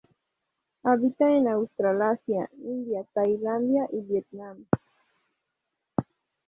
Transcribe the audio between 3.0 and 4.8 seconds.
Tailandia y Vietnam.